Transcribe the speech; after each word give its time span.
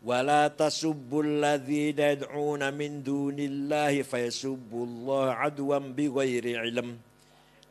Wala 0.00 0.48
tasubbul 0.48 1.44
ladzina 1.44 2.16
yad'una 2.16 2.72
min 2.72 3.04
dunillahi 3.04 4.00
fayasubbullaha 4.00 5.44
adwan 5.44 5.92
bighairi 5.92 6.56
ilm. 6.56 6.96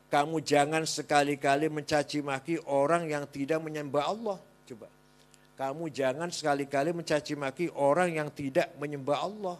Kamu 0.09 0.41
jangan 0.41 0.85
sekali-kali 0.85 1.69
mencaci 1.69 2.21
maki 2.21 2.61
orang 2.69 3.09
yang 3.09 3.25
tidak 3.29 3.61
menyembah 3.61 4.09
Allah. 4.09 4.37
Coba. 4.65 4.89
Kamu 5.57 5.89
jangan 5.89 6.29
sekali-kali 6.29 6.93
mencaci 6.93 7.33
maki 7.33 7.69
orang 7.73 8.13
yang 8.13 8.29
tidak 8.33 8.73
menyembah 8.77 9.17
Allah. 9.25 9.57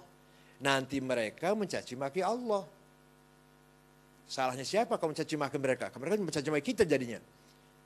Nanti 0.61 1.01
mereka 1.01 1.53
mencaci 1.57 1.97
maki 1.97 2.21
Allah. 2.21 2.65
Salahnya 4.29 4.61
siapa 4.61 4.97
kamu 5.01 5.17
mencaci 5.17 5.35
maki 5.41 5.57
mereka? 5.57 5.89
Mereka 5.97 6.21
mencaci 6.21 6.49
maki 6.53 6.65
kita 6.69 6.85
jadinya. 6.85 7.17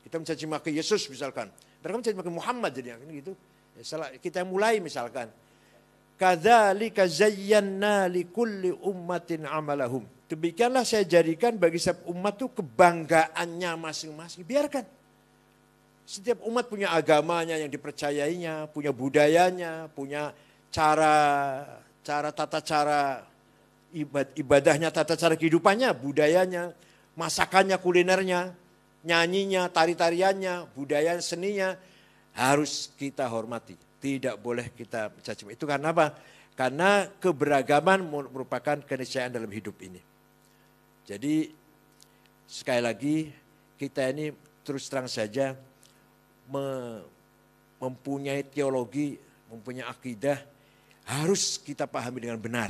Kita 0.04 0.20
mencaci 0.20 0.44
maki 0.44 0.72
Yesus 0.76 1.08
misalkan. 1.08 1.48
Mereka 1.80 1.96
mencaci 2.00 2.18
maki 2.20 2.32
Muhammad 2.32 2.72
jadinya. 2.76 3.00
Gitu. 3.08 3.32
Kita 4.22 4.46
mulai 4.46 4.78
misalkan. 4.78 5.30
Kadzalika 6.14 7.10
zayyana 7.10 8.06
likulli 8.06 8.70
ummatin 8.70 9.50
amalahum. 9.50 10.06
Demikianlah 10.30 10.86
saya 10.86 11.06
jadikan 11.06 11.58
bagi 11.58 11.82
setiap 11.82 12.06
umat 12.10 12.38
itu 12.38 12.48
kebanggaannya 12.54 13.72
masing-masing. 13.78 14.46
Biarkan. 14.46 14.86
Setiap 16.04 16.44
umat 16.46 16.68
punya 16.68 16.92
agamanya 16.92 17.56
yang 17.56 17.72
dipercayainya, 17.72 18.68
punya 18.70 18.92
budayanya, 18.92 19.88
punya 19.94 20.36
cara 20.74 21.16
cara 22.04 22.30
tata 22.36 22.60
cara 22.60 23.24
ibadahnya, 24.36 24.90
tata 24.92 25.16
cara 25.16 25.38
kehidupannya, 25.38 25.94
budayanya, 25.96 26.74
masakannya, 27.16 27.78
kulinernya, 27.80 28.52
nyanyinya, 29.06 29.70
tari-tariannya, 29.70 30.68
budaya 30.74 31.22
seninya, 31.22 31.78
harus 32.34 32.90
kita 32.98 33.26
hormati. 33.30 33.78
Tidak 34.04 34.36
boleh 34.36 34.68
kita 34.76 35.16
caci 35.24 35.48
Itu 35.56 35.64
karena 35.64 35.96
apa? 35.96 36.12
Karena 36.54 37.08
keberagaman 37.08 38.04
merupakan 38.04 38.78
keniscayaan 38.84 39.32
dalam 39.32 39.50
hidup 39.50 39.80
ini. 39.82 40.02
Jadi 41.08 41.50
sekali 42.46 42.82
lagi 42.84 43.16
kita 43.80 44.12
ini 44.12 44.30
terus 44.62 44.86
terang 44.92 45.10
saja 45.10 45.58
mempunyai 47.80 48.44
teologi, 48.46 49.18
mempunyai 49.50 49.88
akidah 49.88 50.38
harus 51.08 51.58
kita 51.58 51.88
pahami 51.88 52.28
dengan 52.28 52.38
benar. 52.38 52.70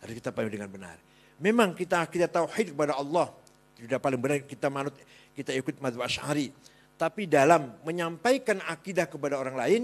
Harus 0.00 0.14
kita 0.16 0.30
pahami 0.30 0.54
dengan 0.54 0.70
benar. 0.70 0.96
Memang 1.40 1.72
kita 1.72 2.04
kita 2.06 2.28
tauhid 2.28 2.76
kepada 2.76 3.00
Allah 3.00 3.32
tidak 3.80 4.00
paling 4.04 4.20
benar 4.20 4.44
kita 4.44 4.68
manut 4.68 4.92
kita 5.32 5.56
ikut 5.56 5.80
madzhab 5.80 6.04
Asy'ari. 6.04 6.52
Tapi 7.00 7.24
dalam 7.24 7.80
menyampaikan 7.80 8.60
akidah 8.60 9.08
kepada 9.08 9.40
orang 9.40 9.56
lain 9.56 9.82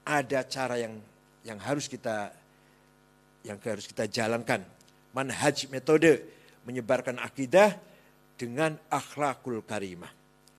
ada 0.00 0.40
cara 0.48 0.80
yang 0.80 0.96
yang 1.44 1.60
harus 1.60 1.84
kita 1.84 2.32
yang 3.44 3.60
harus 3.60 3.84
kita 3.84 4.08
jalankan. 4.08 4.64
Manhaj 5.12 5.68
metode 5.68 6.24
menyebarkan 6.64 7.20
akidah 7.20 7.76
dengan 8.40 8.80
akhlakul 8.88 9.60
karimah. 9.60 10.23